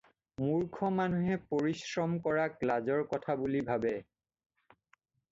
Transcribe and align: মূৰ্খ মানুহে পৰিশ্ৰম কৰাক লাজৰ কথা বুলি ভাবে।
মূৰ্খ 0.43 0.87
মানুহে 0.99 1.35
পৰিশ্ৰম 1.53 2.15
কৰাক 2.23 2.55
লাজৰ 2.69 3.03
কথা 3.11 3.35
বুলি 3.43 3.61
ভাবে। 3.69 3.93